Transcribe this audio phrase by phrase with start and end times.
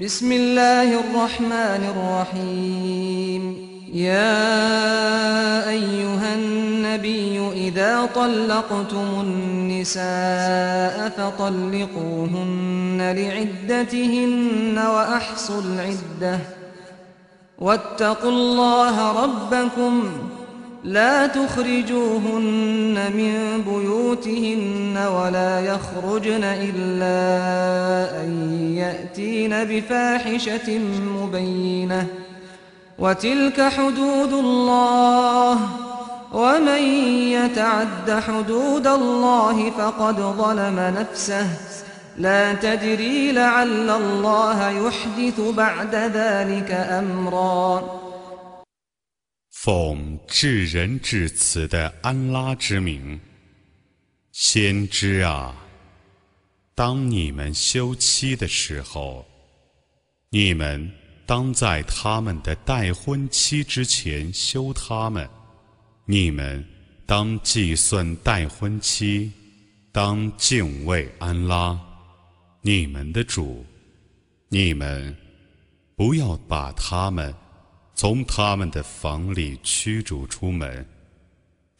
[0.00, 3.68] بسم الله الرحمن الرحيم.
[3.92, 16.38] يا أيها النبي إذا طلقتم النساء فطلقوهن لعدتهن وأحصوا العدة.
[17.58, 20.04] واتقوا الله ربكم
[20.88, 28.30] لا تخرجوهن من بيوتهن ولا يخرجن إلا أن
[28.76, 30.80] يأتين بفاحشة
[31.16, 32.06] مبينة.
[32.98, 35.58] وتلك حدود الله.
[36.32, 36.82] ومن
[37.32, 41.46] يتعد حدود الله فقد ظلم نفسه.
[42.18, 48.07] لا تدري لعل الله يحدث بعد ذلك أمرا.
[49.60, 53.18] 奉至仁至慈的安拉之名，
[54.30, 55.52] 先知啊，
[56.76, 59.26] 当你们休妻的时候，
[60.30, 60.88] 你们
[61.26, 65.26] 当在他们的待婚期之前休他们；
[66.04, 66.64] 你们
[67.04, 69.32] 当计算待婚期，
[69.90, 71.76] 当敬畏安拉，
[72.62, 73.64] 你们的主；
[74.50, 75.16] 你们
[75.96, 77.34] 不要把他们。
[77.98, 80.86] 从他们的房里驱逐出门，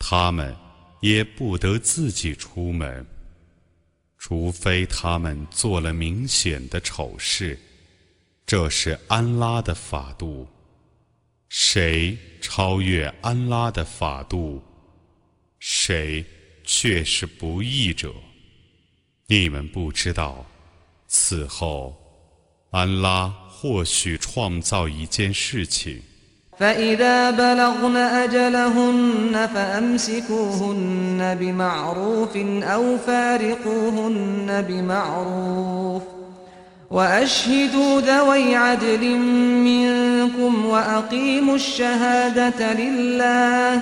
[0.01, 0.53] 他们
[1.01, 3.07] 也不得自己出门，
[4.19, 7.57] 除非他们做了明显的丑事。
[8.45, 10.45] 这是安拉的法度。
[11.51, 14.61] 谁超越安拉的法度，
[15.61, 16.27] 谁
[16.65, 18.13] 却是不义者。
[19.29, 20.45] 你们不知道，
[21.07, 21.97] 此后
[22.72, 26.02] 安拉或许创造一件事情。
[26.60, 36.02] فإذا بلغن أجلهن فأمسكوهن بمعروف أو فارقوهن بمعروف
[36.92, 39.18] وأشهدوا ذوي عدل
[39.70, 43.82] منكم وأقيموا الشهادة لله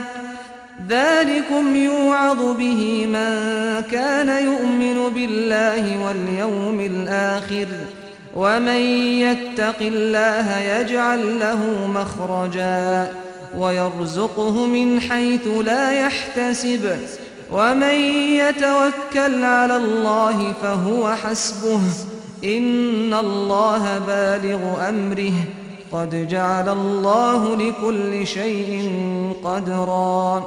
[0.89, 3.31] ذلكم يوعظ به من
[3.91, 7.94] كان يؤمن بالله واليوم الآخر ۖ
[8.35, 8.81] ومن
[9.25, 13.11] يتق الله يجعل له مخرجا
[13.57, 16.97] ويرزقه من حيث لا يحتسب
[17.51, 17.95] ومن
[18.39, 21.81] يتوكل على الله فهو حسبه
[22.43, 25.33] إن الله بالغ أمره
[25.91, 28.71] قد جعل الله لكل شيء
[29.43, 30.43] قدرا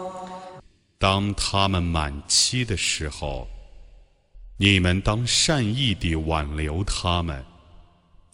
[0.98, 3.46] 当他们满期的时候，
[4.56, 7.44] 你们当善意地挽留他们。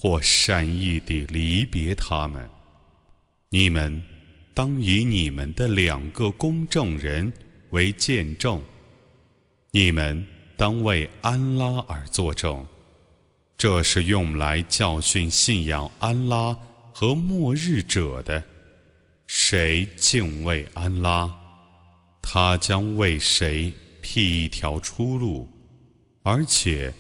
[0.08, 2.48] 或善意地离别他们，
[3.50, 4.04] 你们
[4.54, 7.34] 当以你们的两个公证人
[7.72, 8.62] 为见证，
[9.72, 10.24] 你们
[10.56, 12.64] 当为安拉而作证，
[13.58, 16.56] 这是用来教训信仰安拉
[16.94, 18.44] 和末日者的。
[19.26, 21.36] 谁敬畏安拉，
[22.22, 23.74] 他将为谁
[24.04, 25.50] 辟一条出路，
[26.22, 26.94] 而且。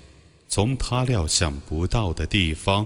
[0.48, 2.86] 从他料想不到的地方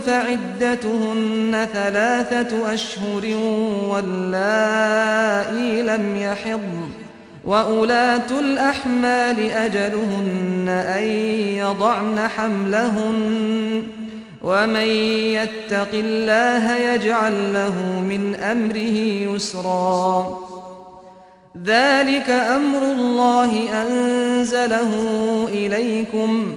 [0.00, 3.36] فعدتهن ثلاثة أشهر
[3.88, 6.88] واللائي لم يحضن
[7.44, 11.02] وأولاة الأحمال أجلهن أن
[11.56, 13.82] يضعن حملهن
[14.42, 14.86] ومن
[15.36, 18.98] يتق الله يجعل له من أمره
[19.34, 20.38] يسرا.
[21.64, 24.90] ذلك أمر الله أنزله
[25.48, 26.56] إليكم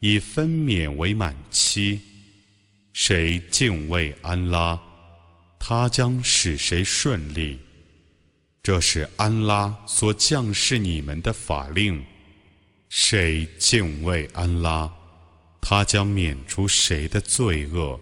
[0.00, 2.00] 以分娩为满期，
[2.92, 4.78] 谁敬畏安拉，
[5.58, 7.58] 他将使谁顺利。
[8.62, 12.02] 这是安拉所降示你们的法令。
[12.88, 14.90] 谁敬畏安拉，
[15.60, 17.98] 他将免除谁的罪恶。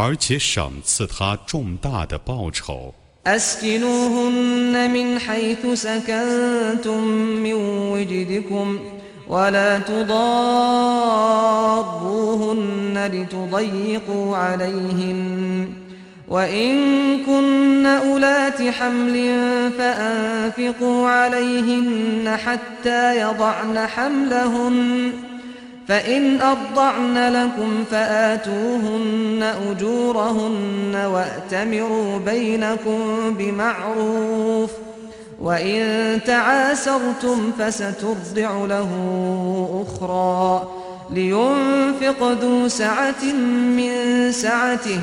[0.00, 2.94] 而且赏赐他重大的报酬。
[3.24, 7.02] أسكنوهن من حيث سكنتم
[7.42, 7.54] من
[7.92, 8.78] وجدكم
[9.27, 10.11] ولا تضاروهن
[13.13, 15.67] لتضيقوا عليهن.
[16.27, 16.77] وإن
[17.25, 19.39] كن أولات حمل
[19.77, 25.11] فأنفقوا عليهن حتى يضعن حملهن.
[25.87, 32.99] فإن أرضعن لكم فآتوهن أجورهن وأتمروا بينكم
[33.39, 34.71] بمعروف.
[35.43, 38.89] وإن تعاسرتم فسترضع له
[39.87, 40.67] أخرى
[41.11, 43.23] لينفق ذو سعة
[43.77, 44.99] من سعته.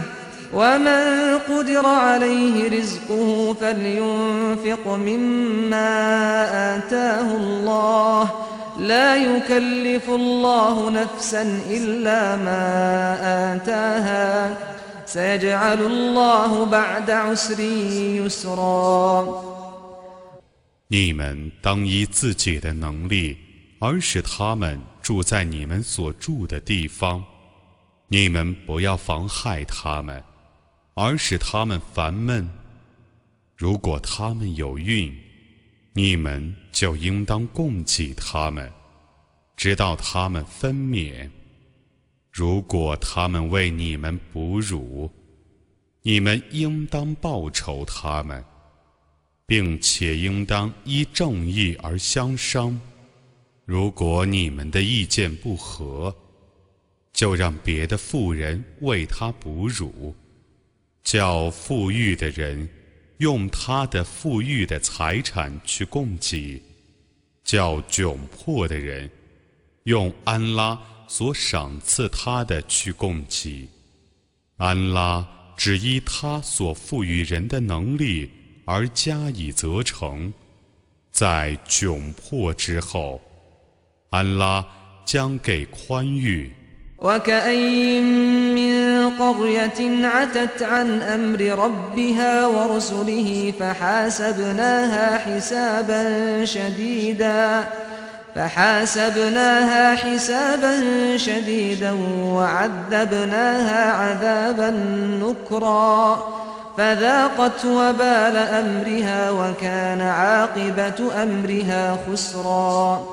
[0.54, 5.88] ومن قدر عليه رزقه فلينفق مما
[6.76, 8.30] آتاه الله.
[8.78, 12.64] لا يكلف الله نفسا إلا ما
[13.54, 14.56] آتاها.
[15.06, 17.60] سيجعل الله بعد عسر
[18.24, 19.42] يسرا.
[20.92, 23.36] 你们当依自己的能力，
[23.78, 27.24] 而使他们住在你们所住的地方。
[28.08, 30.20] 你们不要妨害他们，
[30.94, 32.50] 而使他们烦闷。
[33.56, 35.16] 如果他们有孕，
[35.92, 38.68] 你们就应当供给他们，
[39.56, 41.30] 直到他们分娩。
[42.32, 45.08] 如果他们为你们哺乳，
[46.02, 48.44] 你们应当报酬他们，
[49.50, 52.80] 并且应当依正义而相商。
[53.64, 56.14] 如果你们的意见不合，
[57.12, 60.14] 就让别的妇人为他哺乳，
[61.02, 62.68] 叫富裕的人。
[63.18, 66.62] 用他的富裕的财产去供给，
[67.42, 69.10] 叫窘迫的人
[69.82, 73.68] 用安拉所赏赐他的去供给。
[74.58, 78.30] 安拉只依他所赋予人的能力
[78.69, 80.33] 而加以责成，
[81.11, 83.21] 在窘迫之后，
[84.09, 84.65] 安拉
[85.05, 86.51] 将给宽裕。
[86.97, 88.03] وكأين
[88.55, 97.67] من قرية عتت عن أمر ربها ورسله فحاسبناها حسابا شديدا
[98.35, 100.73] فحاسبناها حسابا
[101.17, 101.91] شديدا
[102.35, 104.69] وعذبناها عذابا
[105.21, 106.17] نكرا
[106.79, 113.03] فذاقت وبال أمرها وكان عاقبة أمرها خسرا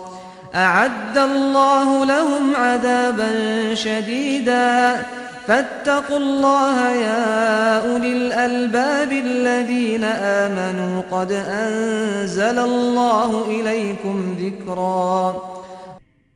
[0.54, 3.30] أعد الله لهم عذابا
[3.74, 5.02] شديدا
[5.46, 15.34] فاتقوا الله يا أولي الألباب الذين آمنوا قد أنزل الله إليكم ذكرا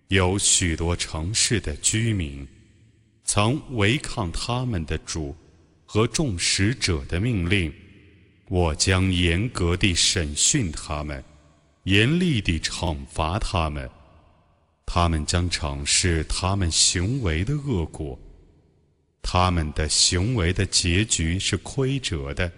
[0.09, 2.47] 有许多城市的居民
[3.25, 5.35] 曾违抗他们的主
[5.94, 7.70] 和众使者的命令，
[8.48, 11.22] 我将严格地审讯他们，
[11.84, 13.90] 严厉地惩罚他们。
[14.86, 18.18] 他们将尝试他们行为的恶果，
[19.22, 22.50] 他们的行为的结局是亏折的。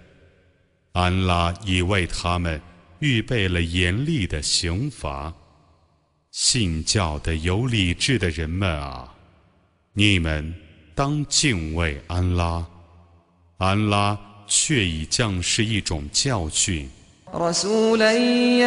[0.92, 2.62] 安拉已为他们
[3.00, 5.34] 预备了严厉的刑罚。
[6.30, 9.12] 信教的有理智的人们啊，
[9.94, 10.54] 你们
[10.94, 12.64] 当敬畏安拉。
[13.59, 16.89] 安拉却已降示一种教训。
[17.35, 18.13] رسولا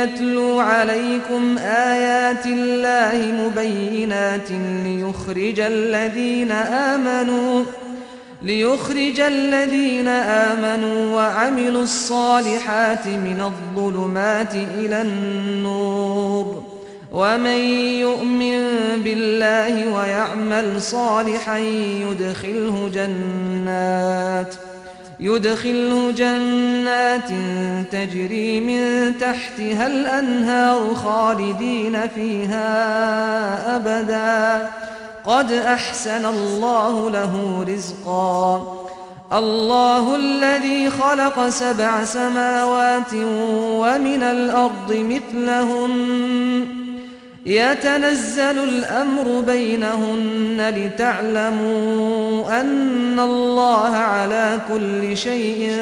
[0.04, 4.52] يتلو عليكم آيات الله مبينات
[4.86, 7.64] ليخرج الذين آمنوا
[8.42, 16.64] ليخرج الذين آمنوا وعملوا الصالحات من الظلمات إلى النور
[17.12, 17.60] ومن
[18.00, 18.62] يؤمن
[19.04, 24.65] بالله ويعمل صالحا يدخله جنات ۖ
[25.21, 27.29] يدخله جنات
[27.93, 34.71] تجري من تحتها الأنهار خالدين فيها أبدا.
[35.25, 38.73] قد أحسن الله له رزقا.
[39.33, 43.15] الله الذي خلق سبع سماوات
[43.55, 46.86] ومن الأرض مثلهن
[47.46, 55.78] يتنزل الأمر بينهن لتعلموا أن الله على كل شيء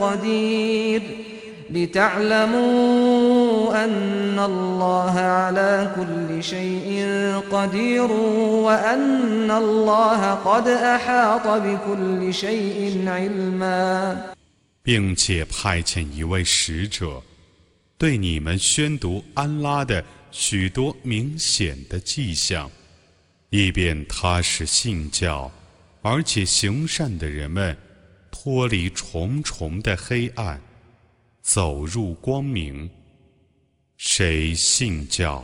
[0.00, 1.02] قدير
[1.70, 7.06] لتعلموا أن الله على كل شيء
[7.50, 8.12] قدير
[8.66, 14.16] وأن الله قد أحاط بكل شيء علما
[14.84, 17.22] 并且派遣一位使者，
[17.96, 22.69] 对你们宣读安拉的 许多明显的迹象，
[23.49, 25.51] 以便他使信教，
[26.01, 27.75] 而且行善的人们
[28.31, 30.61] 脱离重重的黑暗，
[31.41, 32.89] 走入光明。
[33.97, 35.43] 谁信教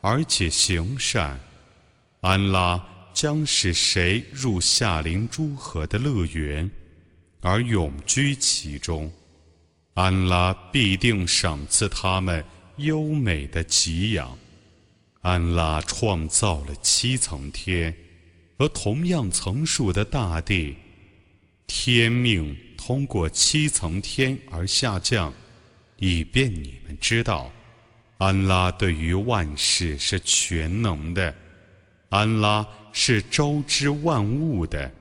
[0.00, 1.40] 而且行善，
[2.20, 6.70] 安拉将使谁入夏林诸河的乐园，
[7.40, 9.10] 而永居其中。
[9.94, 12.44] 安拉必定赏赐他们
[12.76, 14.36] 优美的给养。
[15.20, 17.94] 安拉创造了七层天
[18.58, 20.76] 和同样层数的大地，
[21.66, 25.32] 天命通过七层天而下降，
[25.96, 27.50] 以便你们知道，
[28.18, 31.34] 安拉对于万事是全能的，
[32.10, 34.92] 安拉是周知万物的。